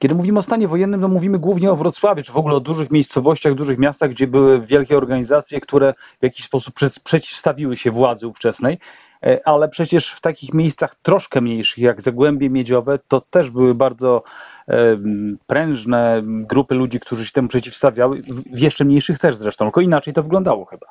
[0.00, 2.90] Kiedy mówimy o stanie wojennym, to mówimy głównie o Wrocławiu, czy w ogóle o dużych
[2.90, 8.78] miejscowościach, dużych miastach, gdzie były wielkie organizacje, które w jakiś sposób przeciwstawiły się władzy ówczesnej.
[9.22, 14.22] E, ale przecież w takich miejscach troszkę mniejszych, jak Zagłębie Miedziowe, to też były bardzo
[14.68, 14.98] e,
[15.46, 18.22] prężne grupy ludzi, którzy się temu przeciwstawiały,
[18.52, 20.86] w jeszcze mniejszych też zresztą, tylko inaczej to wyglądało chyba.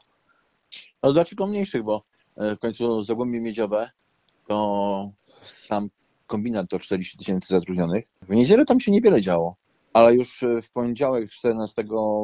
[1.01, 2.03] Ale dlaczego mniejszych, bo
[2.37, 3.91] e, w końcu Zagłębie Miedziowe
[4.47, 5.09] to
[5.41, 5.89] sam
[6.29, 8.05] kombinat to 40 tysięcy zatrudnionych.
[8.21, 9.55] W niedzielę tam się niewiele działo,
[9.93, 11.83] ale już w poniedziałek 14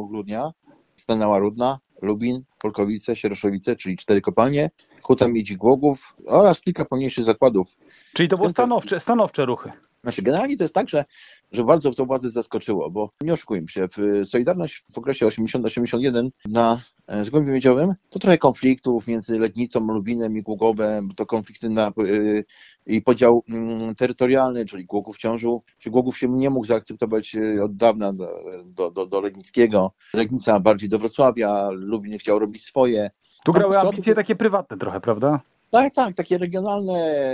[0.09, 0.51] grudnia
[0.95, 4.69] stanęła Rudna, Lubin, Polkowice, Sieroszowice, czyli cztery kopalnie,
[5.01, 7.77] Huta Miedzi Głogów oraz kilka pomniejszych zakładów.
[8.13, 9.71] Czyli to były stanowcze, stanowcze ruchy.
[10.05, 11.05] Znaczy, generalnie to jest tak, że,
[11.51, 16.81] że bardzo to władzy zaskoczyło, bo nie oszukujmy się, w Solidarność w okresie 80-81 na
[17.07, 22.45] e, Zgłębiu Miedziowym to trochę konfliktów między Legnicą, Lubinem i Głogowem, to konflikty na, y,
[22.85, 23.43] i podział
[23.91, 28.27] y, terytorialny, czyli Głogów ciążył, czy Głogów się nie mógł zaakceptować y, od dawna do,
[28.65, 33.11] do, do, do Legnickiego, Legnica bardziej do Wrocławia, Lubin chciał robić swoje.
[33.45, 35.39] Tu grały ambicje takie prywatne trochę, prawda?
[35.75, 36.93] Tak, tak, takie regionalne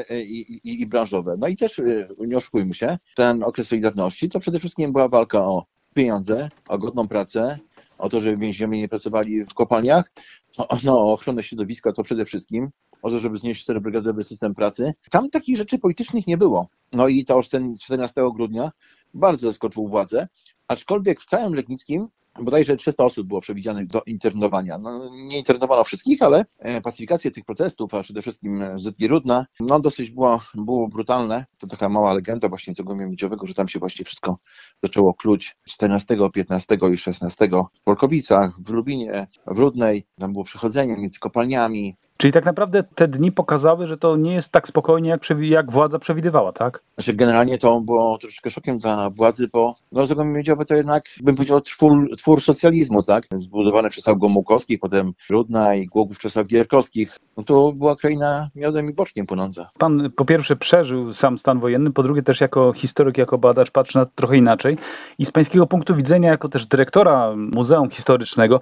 [0.10, 1.36] e, i, i, i, branżowe.
[1.40, 5.46] No i też e, nie oszukujmy się, ten okres Solidarności to przede wszystkim była walka
[5.46, 7.60] o pieniądze, o godną pracę,
[7.98, 10.12] o to, żeby więźniowie nie pracowali w kopalniach,
[10.58, 12.70] no, no, o ochronę środowiska to przede wszystkim,
[13.02, 14.94] o to, żeby znieść czterobrygadowy system pracy.
[15.12, 16.68] Tam takich rzeczy politycznych nie było.
[16.92, 18.72] No i to już ten 14 grudnia
[19.14, 20.28] bardzo zaskoczył władzę,
[20.68, 22.08] aczkolwiek w całym Legnickim
[22.40, 24.78] bodajże 300 osób było przewidzianych do internowania.
[24.78, 29.80] No, nie internowano wszystkich, ale e, pacyfikację tych protestów, a przede wszystkim Zytki Rudna, no
[29.80, 31.46] dosyć było, było brutalne.
[31.58, 34.38] To taka mała legenda właśnie Zagłębia Miedziowego, że tam się właśnie wszystko
[34.84, 40.06] zaczęło kluć 14, 15 i 16 w Polkowicach, w Lubinie, w Rudnej.
[40.20, 44.52] Tam było przechodzenie między kopalniami, Czyli tak naprawdę te dni pokazały, że to nie jest
[44.52, 46.84] tak spokojnie, jak, jak władza przewidywała, tak?
[46.98, 51.36] Znaczy generalnie to było troszeczkę szokiem dla władzy, bo no, Zagłębie Miedziowe to jednak, bym
[51.36, 53.28] powiedział, twór, twór socjalizmu, tak?
[53.38, 57.18] Zbudowany przez Gomułkowskich, potem Rudna i Głogów Czesław Gierkowskich.
[57.38, 59.70] No to była kraina miodem i boczkiem płynąca.
[59.78, 63.98] Pan po pierwsze przeżył sam stan wojenny, po drugie też jako historyk, jako badacz patrzy
[63.98, 64.78] na to trochę inaczej.
[65.18, 68.60] I z pańskiego punktu widzenia, jako też dyrektora Muzeum Historycznego,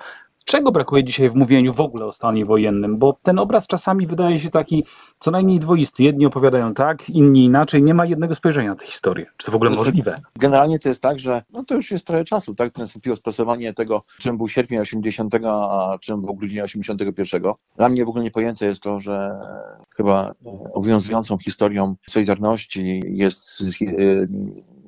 [0.50, 2.98] Czego brakuje dzisiaj w mówieniu w ogóle o stanie wojennym?
[2.98, 4.86] Bo ten obraz czasami wydaje się taki
[5.20, 6.04] co najmniej dwoisty.
[6.04, 7.84] Jedni opowiadają tak, inni inaczej.
[7.84, 9.26] Nie ma jednego spojrzenia na tę historię.
[9.38, 10.22] Czy to w ogóle znaczy, możliwe?
[10.40, 12.78] Generalnie to jest tak, że no to już jest trochę czasu, tak?
[12.78, 17.42] Nastąpiło sprasowanie tego, czym był sierpień 80, a czym był grudzień 81.
[17.78, 19.40] Dla mnie w ogóle niepojęte jest to, że
[19.96, 20.32] chyba
[20.74, 23.86] obowiązującą historią Solidarności jest e,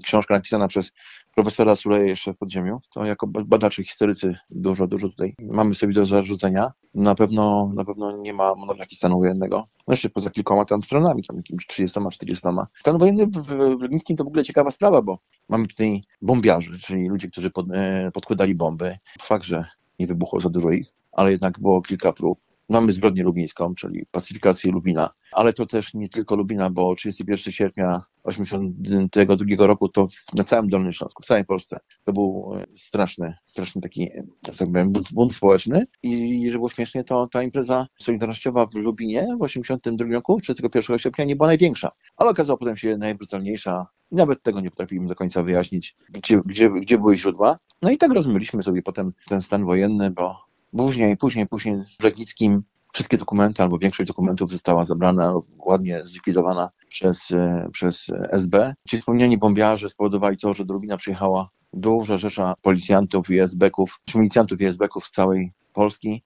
[0.04, 0.92] książka napisana przez
[1.36, 6.06] profesora Suleja jeszcze w podziemiu, to jako badacze historycy dużo, dużo tutaj mamy sobie do
[6.06, 6.72] zarzucenia.
[6.94, 9.68] Na pewno, na pewno nie ma monografii stanu wojennego.
[9.88, 12.66] No jeszcze poza kilkoma tam stronami, tam jakimiś 30-40.
[12.80, 17.28] Stan wojenny w Legnickim to w ogóle ciekawa sprawa, bo mamy tutaj bombiarzy, czyli ludzie,
[17.28, 18.98] którzy pod, e, podkładali bomby.
[19.20, 19.66] Fakt, że
[20.00, 22.40] nie wybuchło za dużo ich, ale jednak było kilka prób.
[22.72, 28.02] Mamy zbrodnię lubińską, czyli pacyfikację Lubina, ale to też nie tylko Lubina, bo 31 sierpnia
[28.24, 33.82] 1982 roku to na całym Dolnym Śląsku, w całej Polsce, to był e, straszny, straszny
[33.82, 34.10] taki,
[34.44, 39.22] tak powiem, bunt, bunt społeczny i że było śmiesznie, to ta impreza solidarnościowa w Lubinie
[39.22, 44.44] w 1982 roku, 31 sierpnia nie była największa, ale okazała potem się najbrutalniejsza i nawet
[44.44, 47.58] tego nie potrafiliśmy do końca wyjaśnić, gdzie, gdzie, gdzie były źródła.
[47.82, 52.64] No i tak rozmyliśmy sobie potem ten stan wojenny, bo Później, później, później w Legnickim
[52.94, 58.74] wszystkie dokumenty albo większość dokumentów została zabrana, ładnie zlikwidowana przez, e, przez SB.
[58.88, 64.18] Ci wspomniani bombiarze spowodowali to, że do Lubina przyjechała duża rzesza policjantów i SB-ków, czy
[64.18, 66.24] milicjantów i SB-ków z całej Polski,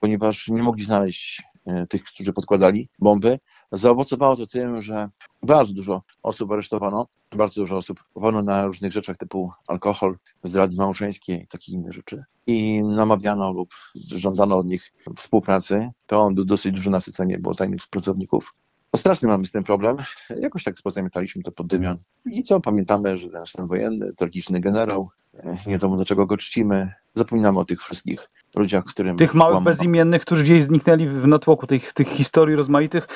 [0.00, 1.42] ponieważ nie mogli znaleźć
[1.88, 3.38] tych, którzy podkładali bomby.
[3.72, 5.08] Zaowocowało to tym, że
[5.42, 7.06] bardzo dużo osób aresztowano,
[7.36, 12.24] bardzo dużo osób wolno na różnych rzeczach typu alkohol, zdrady małżeńskie i takie inne rzeczy.
[12.46, 15.90] I namawiano lub żądano od nich współpracy.
[16.06, 18.54] To dosyć duże nasycenie było tajnych współpracowników.
[18.92, 19.96] No straszny mamy z tym problem.
[20.40, 21.98] Jakoś tak pozamiataliśmy to pod dymion.
[22.26, 25.10] I co, pamiętamy, że ten stan wojenny, tragiczny generał,
[25.44, 26.92] nie wiadomo do czego go czcimy.
[27.14, 29.16] Zapominamy o tych wszystkich ludziach, którym...
[29.16, 33.08] Tych małych bezimiennych, którzy gdzieś zniknęli w natłoku tych, tych historii rozmaitych.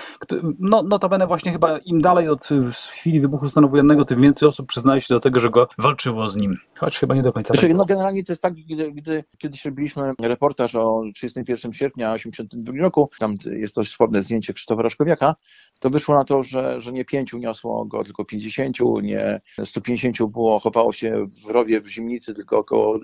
[0.58, 2.48] No, notabene właśnie chyba im dalej od
[2.90, 6.37] chwili wybuchu stanu wojennego, tym więcej osób przyznaje się do tego, że go walczyło z
[6.37, 6.56] nim.
[6.81, 7.55] Choć chyba nie do końca.
[7.55, 12.12] Znaczy, tak no generalnie to jest tak, gdy, gdy kiedyś robiliśmy reportaż o 31 sierpnia
[12.12, 15.35] 1982 roku, tam jest dość sławne zdjęcie Krzysztofa Raszkowiaka,
[15.81, 20.59] to wyszło na to, że, że nie pięciu niosło go, tylko 50, nie 150 było,
[20.59, 23.00] chowało się w rowie w zimnicy, tylko około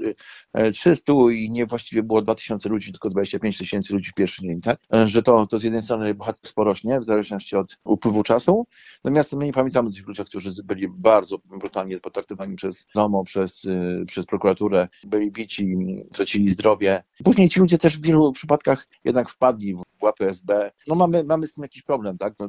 [0.53, 4.61] e, 300 i nie właściwie było 2000 ludzi, tylko 25 tysięcy ludzi w pierwszy dzień,
[4.61, 4.81] tak?
[4.95, 8.67] E, Że to, to z jednej strony bohaterstwo rośnie, w zależności od upływu czasu,
[9.05, 13.66] natomiast my nie pamiętamy tych ludziach, którzy byli bardzo brutalnie potraktowani przez ZOMO, przez,
[14.07, 15.77] przez prokuraturę, byli bici,
[16.13, 17.03] tracili zdrowie.
[17.25, 20.71] Później ci ludzie też w wielu przypadkach jednak wpadli w łapy SB.
[20.87, 22.35] No mamy, mamy z tym jakiś problem, tak?
[22.39, 22.49] No,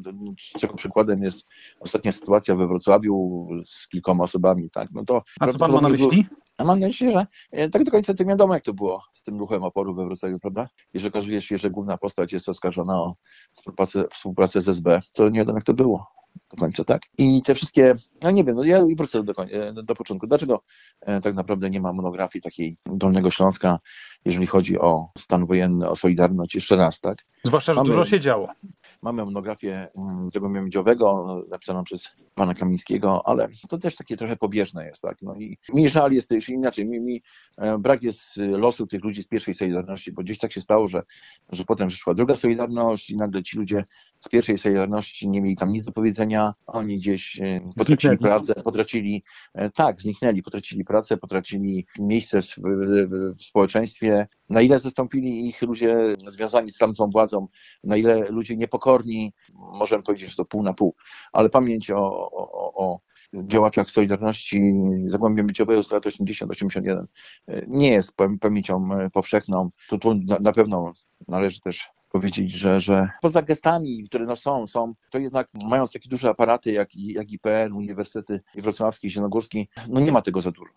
[0.60, 1.46] czego przykładem jest
[1.80, 4.90] ostatnia sytuacja we Wrocławiu z kilkoma osobami, tak?
[4.92, 6.26] No to A co pan ma na myśli?
[6.58, 9.40] a mam nadzieję, że e, tak do końca nie wiadomo, jak to było z tym
[9.40, 10.70] ruchem oporu we Wrocławiu, prawda?
[10.94, 13.16] I że okazuje się, że główna postać jest oskarżona o
[13.52, 16.08] współpracę, współpracę z SB, to nie wiadomo, jak to było
[16.52, 17.02] do końca, tak?
[17.18, 20.28] I te wszystkie, no nie wiem, no ja wrócę do, e, do, początku.
[20.28, 20.64] Dlaczego
[21.02, 23.80] e, tak naprawdę nie ma monografii takiej Dolnego Śląska,
[24.26, 26.56] jeżeli chodzi o stan wojenny, o Solidarność?
[26.56, 27.26] Jeszcze raz, tak?
[27.44, 28.48] Zwłaszcza, że Mamy- dużo się działo.
[29.02, 34.86] Mamy monografię mm, Zagłębia Miedziowego, napisaną przez pana Kamińskiego, ale to też takie trochę pobieżne
[34.86, 35.18] jest, tak?
[35.22, 37.22] No i mi żal jest też inaczej, mi, mi
[37.58, 40.88] e, brak jest y, losu tych ludzi z pierwszej Solidarności, bo gdzieś tak się stało,
[40.88, 41.04] że,
[41.50, 43.86] że potem przyszła druga Solidarność i nagle ci ludzie
[44.20, 46.27] z pierwszej Solidarności nie mieli tam nic do powiedzenia,
[46.68, 53.36] oni gdzieś e, potracili pracę, potracili, e, tak, zniknęli, potracili pracę, potracili miejsce w, w,
[53.38, 57.48] w społeczeństwie, na ile zastąpili ich ludzie związani z tamtą władzą,
[57.84, 60.96] na ile ludzie niepokorni, możemy powiedzieć, że to pół na pół,
[61.34, 63.00] ale pamięć o, o, o,
[63.34, 64.74] działaczach Solidarności
[65.06, 67.06] Zagłębia Mieciowego z lat 80-81
[67.68, 69.70] nie jest pam- pamięcią e, powszechną.
[69.90, 70.92] Tu, tu na, na pewno
[71.28, 76.10] należy też powiedzieć, że, że poza gestami, które no są, są, to jednak mając takie
[76.10, 80.72] duże aparaty jak, jak IPN, Uniwersytety Wrocławski, Zielonogórski, no nie ma tego za dużo.